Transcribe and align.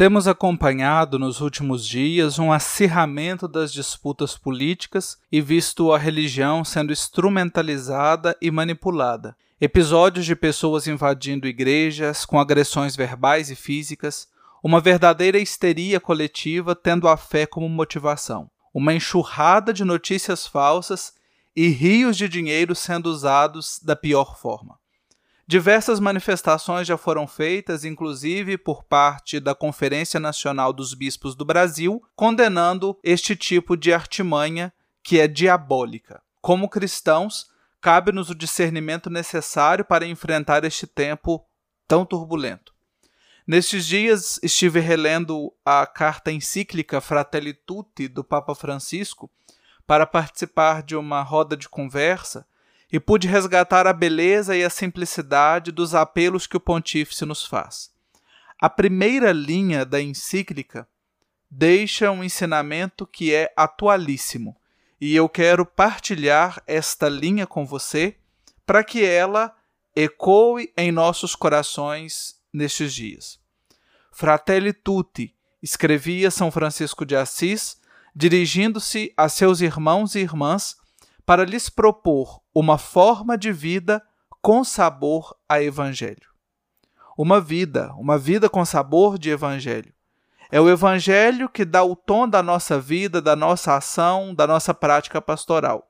Temos 0.00 0.26
acompanhado 0.26 1.18
nos 1.18 1.42
últimos 1.42 1.86
dias 1.86 2.38
um 2.38 2.50
acirramento 2.50 3.46
das 3.46 3.70
disputas 3.70 4.34
políticas 4.34 5.18
e 5.30 5.42
visto 5.42 5.92
a 5.92 5.98
religião 5.98 6.64
sendo 6.64 6.90
instrumentalizada 6.90 8.34
e 8.40 8.50
manipulada. 8.50 9.36
Episódios 9.60 10.24
de 10.24 10.34
pessoas 10.34 10.86
invadindo 10.86 11.46
igrejas 11.46 12.24
com 12.24 12.40
agressões 12.40 12.96
verbais 12.96 13.50
e 13.50 13.54
físicas, 13.54 14.26
uma 14.64 14.80
verdadeira 14.80 15.38
histeria 15.38 16.00
coletiva 16.00 16.74
tendo 16.74 17.06
a 17.06 17.18
fé 17.18 17.44
como 17.44 17.68
motivação, 17.68 18.50
uma 18.72 18.94
enxurrada 18.94 19.70
de 19.70 19.84
notícias 19.84 20.46
falsas 20.46 21.12
e 21.54 21.68
rios 21.68 22.16
de 22.16 22.26
dinheiro 22.26 22.74
sendo 22.74 23.10
usados 23.10 23.78
da 23.84 23.94
pior 23.94 24.38
forma. 24.38 24.80
Diversas 25.50 25.98
manifestações 25.98 26.86
já 26.86 26.96
foram 26.96 27.26
feitas, 27.26 27.84
inclusive 27.84 28.56
por 28.56 28.84
parte 28.84 29.40
da 29.40 29.52
Conferência 29.52 30.20
Nacional 30.20 30.72
dos 30.72 30.94
Bispos 30.94 31.34
do 31.34 31.44
Brasil, 31.44 32.00
condenando 32.14 32.96
este 33.02 33.34
tipo 33.34 33.76
de 33.76 33.92
artimanha 33.92 34.72
que 35.02 35.18
é 35.18 35.26
diabólica. 35.26 36.22
Como 36.40 36.68
cristãos, 36.68 37.48
cabe-nos 37.80 38.30
o 38.30 38.34
discernimento 38.36 39.10
necessário 39.10 39.84
para 39.84 40.06
enfrentar 40.06 40.64
este 40.64 40.86
tempo 40.86 41.44
tão 41.88 42.06
turbulento. 42.06 42.72
Nestes 43.44 43.84
dias 43.84 44.38
estive 44.44 44.78
relendo 44.78 45.52
a 45.64 45.84
carta 45.84 46.30
encíclica 46.30 47.00
Fratelli 47.00 47.54
Tutti 47.54 48.06
do 48.06 48.22
Papa 48.22 48.54
Francisco 48.54 49.28
para 49.84 50.06
participar 50.06 50.84
de 50.84 50.94
uma 50.94 51.22
roda 51.22 51.56
de 51.56 51.68
conversa 51.68 52.46
e 52.92 52.98
pude 52.98 53.28
resgatar 53.28 53.86
a 53.86 53.92
beleza 53.92 54.56
e 54.56 54.64
a 54.64 54.70
simplicidade 54.70 55.70
dos 55.70 55.94
apelos 55.94 56.46
que 56.46 56.56
o 56.56 56.60
pontífice 56.60 57.24
nos 57.24 57.44
faz. 57.44 57.90
A 58.60 58.68
primeira 58.68 59.32
linha 59.32 59.84
da 59.84 60.00
encíclica 60.00 60.86
deixa 61.50 62.10
um 62.10 62.22
ensinamento 62.22 63.06
que 63.06 63.34
é 63.34 63.52
atualíssimo, 63.56 64.56
e 65.00 65.16
eu 65.16 65.28
quero 65.28 65.64
partilhar 65.64 66.62
esta 66.66 67.08
linha 67.08 67.46
com 67.46 67.64
você 67.64 68.16
para 68.66 68.84
que 68.84 69.04
ela 69.04 69.54
ecoe 69.96 70.72
em 70.76 70.92
nossos 70.92 71.34
corações 71.34 72.36
nestes 72.52 72.92
dias. 72.92 73.40
Fratelli 74.12 74.72
tutti, 74.72 75.34
escrevia 75.62 76.30
São 76.30 76.50
Francisco 76.50 77.06
de 77.06 77.16
Assis, 77.16 77.78
dirigindo-se 78.14 79.12
a 79.16 79.28
seus 79.28 79.60
irmãos 79.60 80.14
e 80.14 80.20
irmãs 80.20 80.76
para 81.24 81.44
lhes 81.44 81.68
propor 81.68 82.40
uma 82.54 82.78
forma 82.78 83.36
de 83.36 83.52
vida 83.52 84.02
com 84.40 84.64
sabor 84.64 85.36
a 85.48 85.62
evangelho. 85.62 86.28
Uma 87.16 87.40
vida, 87.40 87.92
uma 87.96 88.18
vida 88.18 88.48
com 88.48 88.64
sabor 88.64 89.18
de 89.18 89.30
evangelho. 89.30 89.92
É 90.50 90.60
o 90.60 90.68
evangelho 90.68 91.48
que 91.48 91.64
dá 91.64 91.84
o 91.84 91.94
tom 91.94 92.28
da 92.28 92.42
nossa 92.42 92.80
vida, 92.80 93.20
da 93.20 93.36
nossa 93.36 93.76
ação, 93.76 94.34
da 94.34 94.46
nossa 94.46 94.74
prática 94.74 95.20
pastoral. 95.20 95.88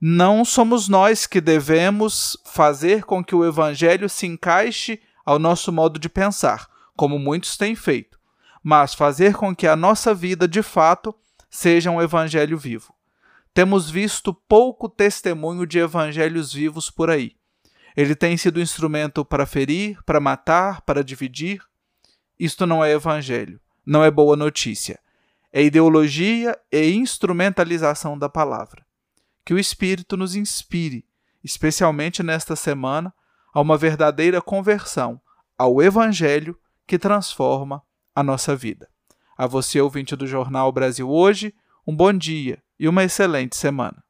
Não 0.00 0.44
somos 0.44 0.88
nós 0.88 1.26
que 1.26 1.40
devemos 1.40 2.36
fazer 2.44 3.04
com 3.04 3.24
que 3.24 3.34
o 3.34 3.44
evangelho 3.44 4.08
se 4.08 4.26
encaixe 4.26 5.00
ao 5.24 5.38
nosso 5.38 5.72
modo 5.72 5.98
de 5.98 6.08
pensar, 6.08 6.68
como 6.96 7.18
muitos 7.18 7.56
têm 7.56 7.74
feito, 7.74 8.18
mas 8.62 8.94
fazer 8.94 9.34
com 9.34 9.54
que 9.54 9.66
a 9.66 9.76
nossa 9.76 10.12
vida, 10.12 10.46
de 10.46 10.62
fato, 10.62 11.14
seja 11.48 11.90
um 11.90 12.02
evangelho 12.02 12.58
vivo 12.58 12.92
temos 13.54 13.90
visto 13.90 14.32
pouco 14.32 14.88
testemunho 14.88 15.66
de 15.66 15.78
evangelhos 15.78 16.52
vivos 16.52 16.90
por 16.90 17.10
aí. 17.10 17.36
Ele 17.94 18.14
tem 18.14 18.36
sido 18.36 18.60
instrumento 18.60 19.24
para 19.24 19.44
ferir, 19.44 20.02
para 20.04 20.18
matar, 20.18 20.80
para 20.82 21.04
dividir. 21.04 21.62
Isto 22.38 22.66
não 22.66 22.82
é 22.82 22.92
evangelho, 22.92 23.60
não 23.84 24.02
é 24.02 24.10
boa 24.10 24.36
notícia. 24.36 24.98
É 25.52 25.62
ideologia 25.62 26.58
e 26.72 26.92
instrumentalização 26.92 28.18
da 28.18 28.28
palavra. 28.28 28.86
Que 29.44 29.52
o 29.52 29.58
Espírito 29.58 30.16
nos 30.16 30.34
inspire, 30.34 31.04
especialmente 31.44 32.22
nesta 32.22 32.56
semana, 32.56 33.12
a 33.52 33.60
uma 33.60 33.76
verdadeira 33.76 34.40
conversão 34.40 35.20
ao 35.58 35.82
Evangelho 35.82 36.58
que 36.86 36.98
transforma 36.98 37.82
a 38.14 38.22
nossa 38.22 38.56
vida. 38.56 38.88
A 39.36 39.46
você, 39.46 39.78
ouvinte 39.78 40.16
do 40.16 40.26
Jornal 40.26 40.72
Brasil 40.72 41.10
Hoje, 41.10 41.54
um 41.86 41.94
bom 41.94 42.14
dia 42.14 42.62
e 42.82 42.88
uma 42.88 43.04
excelente 43.04 43.56
semana. 43.56 44.02